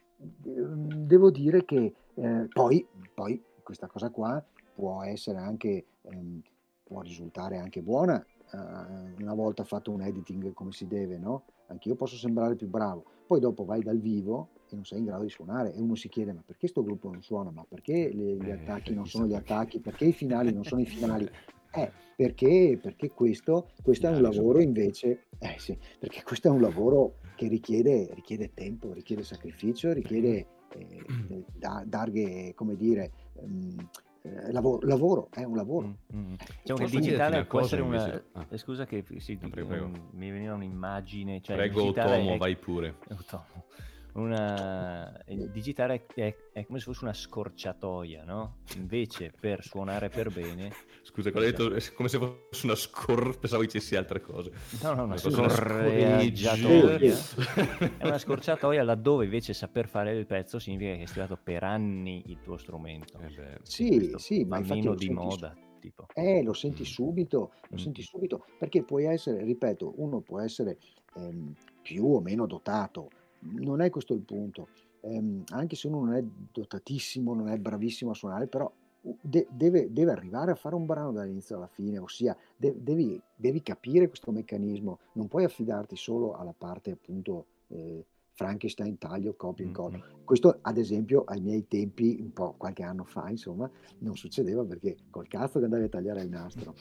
[0.46, 6.42] ehm, devo dire che eh, poi, poi, questa cosa qua può essere anche, ehm,
[6.84, 8.58] può risultare anche buona eh,
[9.22, 11.44] una volta fatto un editing come si deve, no?
[11.68, 13.04] Anche io posso sembrare più bravo.
[13.26, 16.08] Poi dopo vai dal vivo e non sei in grado di suonare e uno si
[16.08, 19.28] chiede ma perché sto gruppo non suona, ma perché le, gli eh, attacchi non sono
[19.28, 21.28] gli attacchi, perché i finali non sono i finali.
[21.78, 26.62] Eh, perché, perché questo, questo è un lavoro invece, eh sì, perché questo è un
[26.62, 33.76] lavoro che richiede, richiede tempo, richiede sacrificio, richiede eh, da, darghe, come dire, um,
[34.24, 35.98] eh, lavoro, lavoro, è un lavoro.
[36.16, 36.34] Mm, mm.
[36.64, 38.24] Diciamo il digitale può essere una...
[38.32, 38.48] Ah.
[38.50, 39.92] Eh, scusa che sì, prego, prego.
[40.14, 41.42] mi veniva un'immagine...
[41.42, 42.38] Cioè prego Tomo, è...
[42.38, 42.96] vai pure.
[43.30, 43.66] Tomo
[44.20, 45.22] una...
[45.28, 48.58] il digitale è, è, come se fosse una scorciatoia, no?
[48.76, 50.72] Invece per suonare per bene...
[51.04, 53.38] Scusa, ho detto è come se fosse una scor...
[53.40, 54.52] pensavo dicessi altre cose.
[54.82, 56.20] No, no, una scorciatoia.
[57.98, 62.24] è una scorciatoia laddove invece saper fare il pezzo significa che hai studiato per anni
[62.28, 63.20] il tuo strumento.
[63.20, 65.56] Eh beh, sì, sì, ma meno di moda.
[65.80, 66.08] Tipo.
[66.14, 67.78] Eh, lo senti subito, lo mm.
[67.78, 70.80] senti subito, perché puoi essere, ripeto, uno può essere
[71.16, 74.68] ehm, più o meno dotato, non è questo il punto.
[75.02, 78.72] Eh, anche se uno non è dotatissimo, non è bravissimo a suonare, però
[79.22, 83.62] de- deve, deve, arrivare a fare un brano dall'inizio alla fine, ossia de- devi, devi,
[83.62, 89.68] capire questo meccanismo, non puoi affidarti solo alla parte appunto eh, Frankenstein, taglio, copia e
[89.68, 89.98] incolla.
[89.98, 90.24] Mm-hmm.
[90.24, 93.70] Questo ad esempio ai miei tempi, un po' qualche anno fa, insomma,
[94.00, 96.76] non succedeva perché col cazzo che andavi a tagliare il nastro.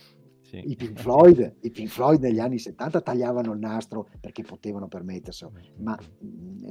[0.49, 0.63] Sì.
[0.65, 5.53] I, Pink Floyd, I Pink Floyd negli anni 70 tagliavano il nastro perché potevano permetterselo,
[5.79, 5.99] ma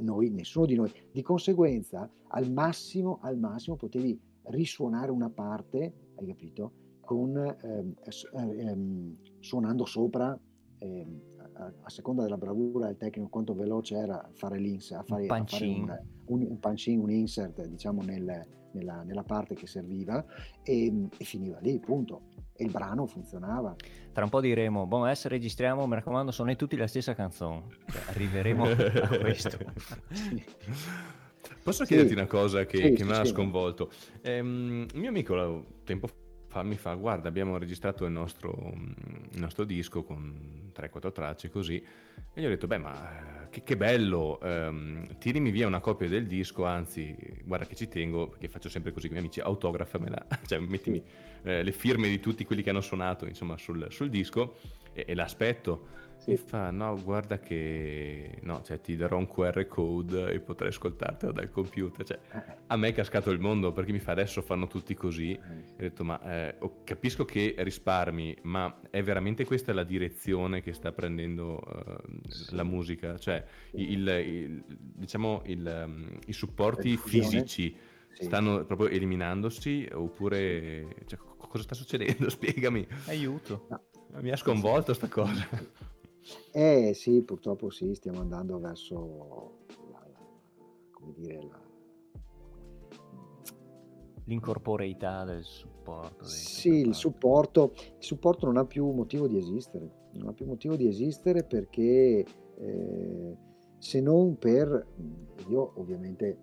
[0.00, 0.90] noi, nessuno di noi.
[1.12, 7.94] Di conseguenza, al massimo, al massimo potevi risuonare una parte, hai capito, con, ehm,
[8.32, 10.38] ehm, suonando sopra,
[10.78, 11.20] ehm,
[11.52, 15.90] a, a, seconda della bravura del tecnico, quanto veloce era fare l'insert, a fare, un.
[15.90, 20.24] A un, un, un, punching, un insert, diciamo, nel, nella, nella, parte che serviva
[20.62, 22.22] e, e finiva lì, punto
[22.56, 23.74] e il brano funzionava.
[24.12, 27.64] Tra un po' diremo, boh, adesso registriamo, mi raccomando, sono tutti la stessa canzone.
[27.90, 29.58] Cioè, arriveremo a questo.
[30.12, 30.44] sì.
[31.62, 31.92] Posso sì.
[31.92, 33.90] chiederti una cosa che, sì, che mi ha sconvolto?
[34.24, 36.14] Un mio amico tempo fa
[36.62, 38.72] mi fa, guarda, abbiamo registrato il nostro,
[39.30, 41.82] il nostro disco con 3-4 tracce così,
[42.32, 46.26] e gli ho detto, beh, ma che, che bello, um, tirimi via una copia del
[46.26, 50.26] disco, anzi, guarda che ci tengo, perché faccio sempre così con i miei amici, autografamela,
[50.46, 51.02] cioè mettimi
[51.42, 54.58] eh, le firme di tutti quelli che hanno suonato, insomma, sul, sul disco,
[54.92, 56.32] e, e l'aspetto sì.
[56.32, 61.30] E fa, no, guarda che no, cioè, ti darò un QR code e potrai ascoltartelo
[61.30, 62.04] dal computer.
[62.04, 62.56] Cioè, eh.
[62.66, 65.32] a me è cascato il mondo perché mi fa adesso fanno tutti così.
[65.32, 65.38] Eh.
[65.38, 70.90] ho detto, ma eh, capisco che risparmi, ma è veramente questa la direzione che sta
[70.90, 72.54] prendendo uh, sì.
[72.54, 73.16] la musica?
[73.16, 77.76] Cioè, il, il, diciamo, il, um, i supporti fisici
[78.12, 78.24] sì.
[78.24, 82.28] stanno proprio eliminandosi oppure cioè, cosa sta succedendo?
[82.30, 82.86] Spiegami.
[83.06, 83.66] Aiuto.
[83.70, 83.80] No.
[84.20, 85.46] Mi ha sconvolto sta cosa.
[86.52, 89.58] Eh sì, purtroppo sì, stiamo andando verso
[89.90, 90.26] la, la,
[90.90, 91.60] come dire, la...
[94.24, 96.24] l'incorporeità del supporto.
[96.24, 100.76] Sì, il supporto, il supporto non ha più motivo di esistere, non ha più motivo
[100.76, 102.24] di esistere perché
[102.58, 103.36] eh,
[103.78, 104.86] se non per,
[105.48, 106.38] io ovviamente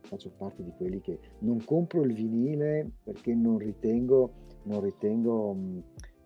[0.00, 5.56] faccio parte di quelli che non compro il vinile perché non ritengo, non ritengo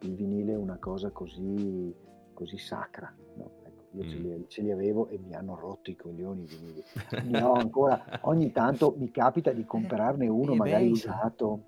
[0.02, 1.92] il vinile una cosa così
[2.40, 3.14] così sacra.
[3.36, 3.50] No?
[3.64, 4.08] Ecco, io mm.
[4.08, 6.46] ce, li, ce, li, avevo e mi hanno rotto i coglioni.
[6.46, 6.82] Quindi
[7.28, 11.64] ne ho ancora, ogni tanto mi capita di comprarne uno, magari eBay, usato.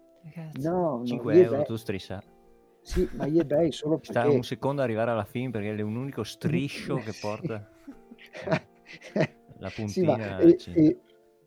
[0.61, 2.23] No, 5 euro eBay, tu striscia.
[2.81, 4.13] Sì, ma gli eBay solo perché...
[4.13, 7.69] Sta un secondo ad arrivare alla fine perché è un unico striscio che porta
[9.59, 10.41] la puntina.
[10.57, 11.01] Sì, e, e,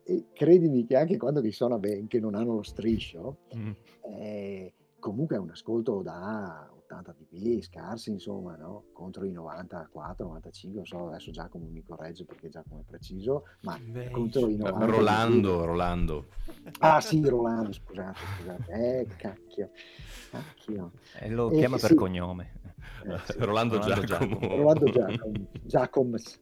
[0.04, 3.70] e, credimi che anche quando vi suona bene, che non hanno lo striscio, mm.
[4.02, 8.84] eh, comunque è un ascolto da 80 dB scarsi, insomma, no?
[8.92, 13.78] contro i 94, 95, non so, adesso Giacomo mi corregge perché Giacomo è preciso, ma
[13.82, 15.64] Beh, contro i 90 Rolando, dB.
[15.64, 16.26] Rolando.
[16.78, 19.70] Ah sì, Rolando, scusate, scusate, eh, cacchio,
[20.30, 20.92] cacchio.
[21.18, 21.94] E lo e, chiama per sì.
[21.94, 22.60] cognome.
[23.04, 23.38] Eh, sì.
[23.38, 24.38] Rolando, Rolando Giacomo.
[24.38, 24.56] Giacomo.
[24.56, 25.46] Rolando Giacomo.
[25.62, 26.40] Giacoms.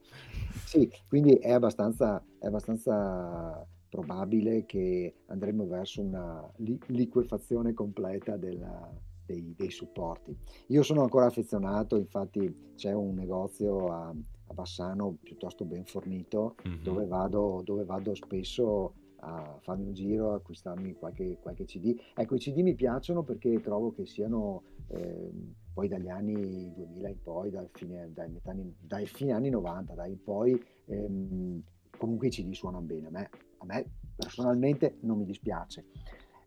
[0.67, 8.91] Sì, quindi è abbastanza, è abbastanza probabile che andremo verso una li- liquefazione completa della,
[9.25, 10.37] dei, dei, supporti.
[10.69, 16.83] Io sono ancora affezionato, infatti c'è un negozio a, a Bassano piuttosto ben fornito mm-hmm.
[16.83, 21.99] dove, vado, dove vado spesso a farmi un giro, a acquistarmi qualche, qualche, CD.
[22.15, 25.31] Ecco, i CD mi piacciono perché trovo che siano eh,
[25.73, 30.15] poi dagli anni 2000 in poi, dal fine, dai, anni, dai fine anni 90, dai
[30.17, 31.63] poi, ehm,
[31.97, 33.07] comunque i CD suonano bene.
[33.07, 35.87] A me, a me personalmente non mi dispiace.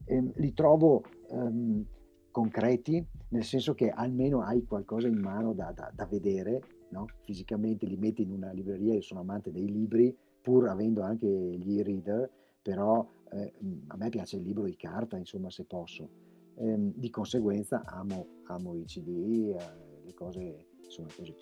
[0.05, 1.83] Eh, li trovo ehm,
[2.31, 7.07] concreti, nel senso che almeno hai qualcosa in mano da, da, da vedere, no?
[7.21, 11.79] fisicamente li metti in una libreria, io sono amante dei libri, pur avendo anche gli
[11.79, 12.29] e-reader,
[12.61, 13.53] però eh,
[13.87, 16.09] a me piace il libro di carta, insomma, se posso.
[16.55, 21.35] Eh, di conseguenza amo, amo i CD, eh, le cose sono così.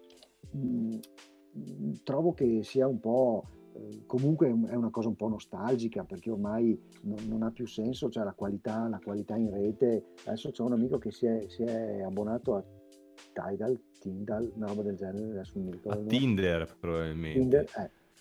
[0.56, 0.98] Mm,
[2.04, 3.45] trovo che sia un po'
[3.76, 8.10] Ehm, comunque è una cosa un po' nostalgica perché ormai non, non, ha più senso,
[8.10, 10.06] cioè la qualità, la qualità in rete.
[10.26, 12.64] Adesso c'è un amico che si è, si è abbonato a
[13.34, 16.02] Tidal, Tindal, una roba del genere, adesso non mi ricordo.
[16.02, 17.40] A Tinder probabilmente.
[17.40, 17.66] Tinder,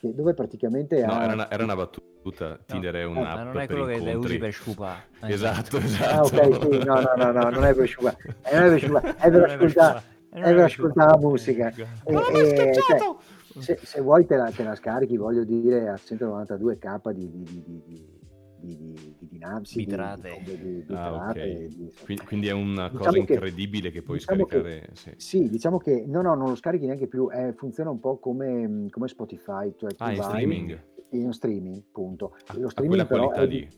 [0.01, 1.05] eh, dove praticamente...
[1.05, 1.25] No, ha...
[1.25, 2.99] era, una, era, una, battuta, Tinder no.
[2.99, 5.03] è un'app Ma non è quello che le usi per sciupare.
[5.25, 6.37] Esatto, esatto.
[6.37, 9.31] Ah, ok, sì, no, no, no, no, non è per sciupare, è, per sciupare, è
[9.31, 11.73] per ascoltare, è per ascoltare la musica.
[12.09, 13.17] Ma non e, cioè,
[13.61, 17.63] se, se, vuoi te la, te la, scarichi, voglio dire, a 192k di, di, di,
[17.63, 20.43] di, di, di, di Dinamsi, bitrate.
[20.45, 21.69] Di, di, di, ah, okay.
[22.05, 24.81] quindi, quindi, è una diciamo cosa incredibile che, che puoi diciamo scaricare.
[24.81, 25.13] Che, sì.
[25.17, 25.49] sì.
[25.49, 29.09] diciamo che no, no, non lo scarichi neanche più, eh, funziona un po' come, come
[29.09, 29.75] Spotify.
[29.77, 30.85] Cioè ah, in streaming.
[31.11, 32.37] In streaming, punto.
[32.55, 33.69] Lo streaming però è, di,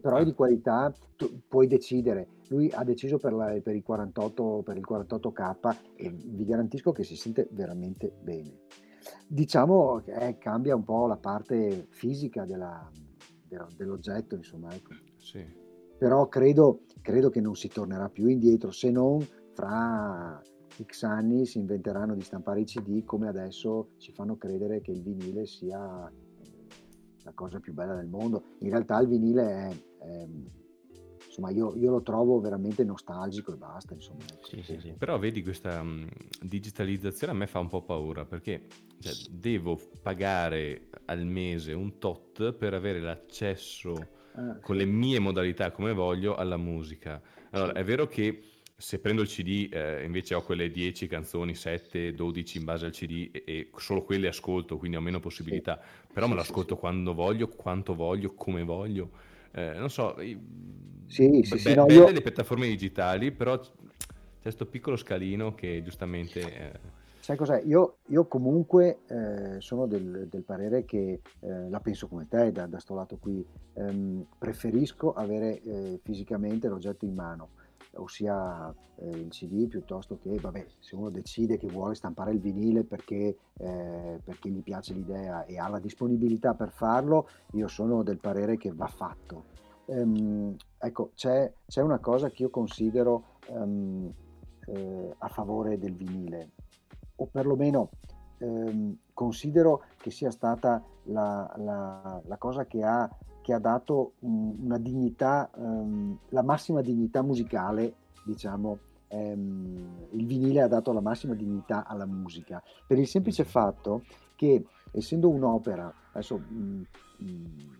[0.00, 2.28] però è di qualità, tu puoi decidere.
[2.48, 7.02] Lui ha deciso per, la, per, il 48, per il 48K e vi garantisco che
[7.02, 8.60] si sente veramente bene.
[9.26, 12.90] Diciamo che eh, cambia un po' la parte fisica della,
[13.76, 14.94] dell'oggetto, insomma, ecco.
[15.16, 15.44] Sì.
[15.98, 19.20] Però credo, credo che non si tornerà più indietro, se non
[19.52, 20.40] fra
[20.84, 25.02] X anni si inventeranno di stampare i CD come adesso ci fanno credere che il
[25.02, 25.78] vinile sia
[27.24, 28.54] la cosa più bella del mondo.
[28.60, 29.68] In realtà il vinile è,
[29.98, 30.28] è
[31.38, 34.24] insomma io, io, lo trovo veramente nostalgico e basta insomma.
[34.42, 34.92] Sì, sì, sì.
[34.98, 36.06] però vedi questa um,
[36.42, 38.66] digitalizzazione a me fa un po' paura perché
[38.98, 43.94] cioè, devo pagare al mese un tot per avere l'accesso
[44.32, 47.20] ah, con le mie modalità come voglio alla musica
[47.50, 48.42] allora è vero che
[48.80, 52.92] se prendo il CD eh, invece ho quelle 10 canzoni, 7, 12 in base al
[52.92, 56.12] CD e, e solo quelle ascolto, quindi ho meno possibilità, sì.
[56.12, 59.10] però me lo ascolto sì, quando voglio, quanto voglio, come voglio.
[59.58, 60.38] Eh, non so, sì,
[61.08, 62.10] sì, be- sì, no, belle io...
[62.10, 63.70] le piattaforme digitali, però c'è
[64.40, 66.40] questo piccolo scalino che giustamente...
[66.40, 66.96] Eh...
[67.18, 67.60] Sai cos'è?
[67.66, 72.66] Io, io comunque eh, sono del, del, parere che eh, la penso come te da,
[72.66, 73.44] da sto lato qui,
[73.74, 77.48] ehm, preferisco avere eh, fisicamente l'oggetto in mano,
[77.98, 82.84] ossia eh, il CD piuttosto che, vabbè, se uno decide che vuole stampare il vinile
[82.84, 88.18] perché, eh, perché gli piace l'idea e ha la disponibilità per farlo, io sono del
[88.18, 89.56] parere che va fatto.
[89.86, 94.12] Ehm, ecco, c'è, c'è, una cosa che io considero ehm,
[94.66, 96.50] eh, a favore del vinile,
[97.16, 97.90] o perlomeno
[98.38, 103.08] ehm, considero che sia stata la, la, la cosa che ha,
[103.48, 107.94] che ha, dato una dignità, ehm, la massima dignità musicale,
[108.26, 114.02] diciamo, ehm, il vinile ha dato la massima dignità alla musica, per il semplice fatto
[114.36, 116.82] che essendo un'opera, adesso mh,
[117.20, 117.76] mh,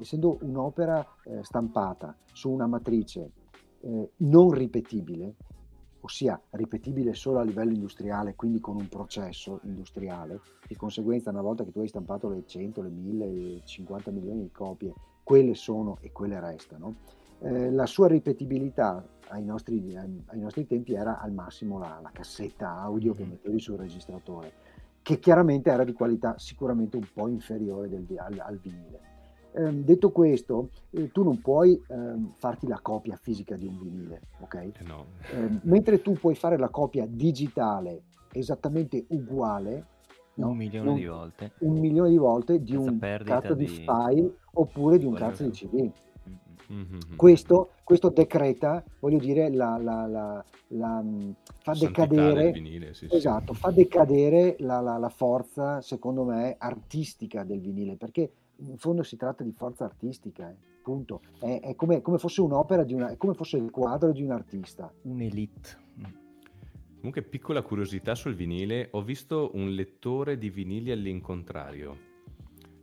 [0.00, 3.30] essendo un'opera eh, stampata su una matrice
[3.82, 5.36] eh, non ripetibile,
[6.00, 11.64] ossia ripetibile solo a livello industriale, quindi con un processo industriale, di conseguenza una volta
[11.64, 15.98] che tu hai stampato le 100, le 1000, le 50 milioni di copie, quelle sono
[16.00, 16.96] e quelle restano,
[17.40, 22.76] eh, la sua ripetibilità ai nostri, ai nostri, tempi era al massimo la, la cassetta
[22.80, 23.30] audio che mm-hmm.
[23.30, 24.52] mettevi sul registratore,
[25.02, 29.09] che chiaramente era di qualità sicuramente un po' inferiore del, al, al vinile.
[29.52, 34.20] Eh, detto questo, eh, tu non puoi eh, farti la copia fisica di un vinile,
[34.40, 34.54] ok?
[34.54, 35.06] Eh, no.
[35.32, 39.86] Ehm, mentre tu puoi fare la copia digitale esattamente uguale,
[40.34, 40.50] no?
[40.50, 43.66] un milione un, di volte, un milione di volte di un cazzo di...
[43.66, 45.90] di file oppure di un cazzo di CD.
[46.72, 47.16] Mm-hmm.
[47.16, 51.04] Questo, questo, decreta, voglio dire, la, la, la, la
[51.62, 53.58] fa decadere, vinile, sì, esatto, sì.
[53.58, 58.30] fa decadere la, forza, secondo me, artistica del vinile, perché
[58.66, 61.20] in fondo si tratta di forza artistica, eh, punto.
[61.38, 64.30] È, è come, come, fosse un'opera, di una, è come fosse il quadro di un
[64.32, 64.92] artista.
[65.02, 65.88] Un'elite.
[66.96, 72.08] Comunque, piccola curiosità sul vinile, ho visto un lettore di vinili all'incontrario.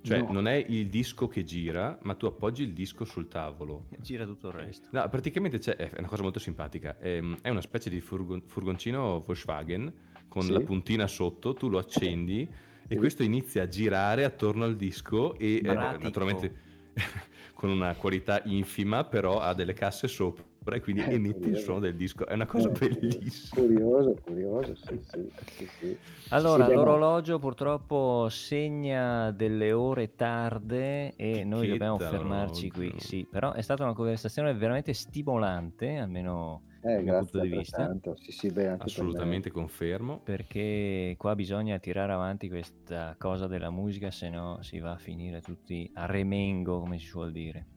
[0.01, 0.31] Cioè, no.
[0.31, 3.85] non è il disco che gira, ma tu appoggi il disco sul tavolo.
[3.99, 4.87] Gira tutto il resto.
[4.91, 6.97] No, praticamente è una cosa molto simpatica.
[6.97, 9.93] È, ehm, è una specie di furgon, furgoncino Volkswagen
[10.27, 10.51] con sì.
[10.51, 12.49] la puntina sotto, tu lo accendi.
[12.87, 16.65] E questo inizia a girare attorno al disco e eh, naturalmente
[17.53, 21.79] con una qualità infima, però ha delle casse sopra e quindi eh, emetti il suono
[21.79, 22.25] del disco.
[22.25, 23.61] È una cosa eh, bellissima.
[23.61, 25.97] Curioso, curioso, sì, sì, sì, sì.
[26.29, 32.93] Allora, sì, l'orologio purtroppo segna delle ore tarde e noi che dobbiamo fermarci qui.
[32.97, 37.93] Sì, però è stata una conversazione veramente stimolante, almeno eh, dal punto di vista.
[38.15, 40.21] Sì, sì, beh, Assolutamente confermo.
[40.21, 45.41] Perché qua bisogna tirare avanti questa cosa della musica, se no si va a finire
[45.41, 47.67] tutti a remengo, come si suol dire.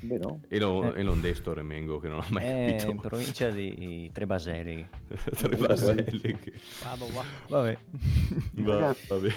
[0.00, 0.40] Beh, no.
[0.46, 1.00] E, lo, eh.
[1.00, 2.90] e l'ondesto Remengo che non ho mai è capito.
[2.90, 4.86] in provincia di Trebaselli.
[5.36, 6.38] Trebaselli.
[6.84, 7.22] Vado, va.
[7.48, 7.78] Vabbè.
[8.58, 9.28] Va, vabbè.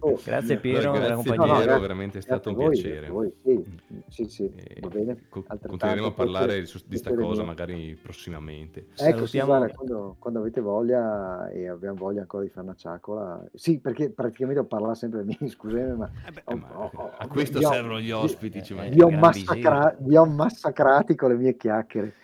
[0.00, 1.44] Oh, grazie Piero per la compagnia.
[1.44, 3.08] No, no, Piero, veramente è stato un voi, piacere.
[3.08, 3.64] Voi, sì,
[4.08, 5.24] sì, sì, va bene.
[5.28, 8.86] Co- continueremo a parlare di questa cosa magari prossimamente.
[8.96, 13.44] Ecco, sì, guarda, quando, quando, avete voglia e abbiamo voglia ancora di fare una ciacola.
[13.52, 16.10] Sì, perché praticamente ho parlato sempre di me, scusate, ma...
[16.26, 18.62] Eh beh, oh, ma oh, oh, a questo servono gli ospiti.
[18.62, 22.14] Ci vi ho massacrato vi ho massacrati con le mie chiacchiere.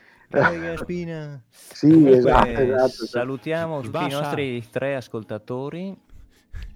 [0.77, 1.41] Spina.
[1.49, 5.97] sì, esatto, esatto, esatto, Salutiamo tutti i nostri tre ascoltatori.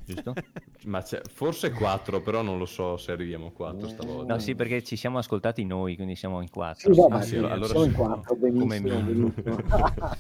[0.05, 0.32] Giusto?
[0.86, 4.32] Ma forse quattro, però non lo so se arriviamo a quattro stavolta.
[4.32, 6.94] No, sì, perché ci siamo ascoltati noi, quindi siamo in quattro.
[6.94, 9.01] Sì, ah, sì, allora siamo in quattro, benissimo.
[9.01, 9.32] benissimo.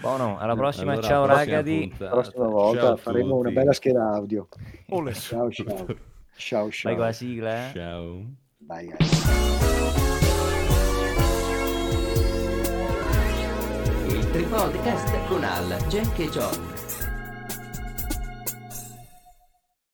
[0.00, 1.92] Buono, alla prossima, allora, ciao ragazzi.
[1.98, 4.48] La prossima volta ciao faremo una bella scheda audio.
[4.90, 5.12] Ole.
[5.12, 5.86] Ciao, ciao.
[6.36, 6.84] Ciao, ciao.
[6.84, 7.72] Vai con la sigla, eh?
[7.74, 8.46] Ciao.
[8.68, 9.22] Bye guys.
[14.08, 16.77] Il Tripodcast con Al, Jack e John.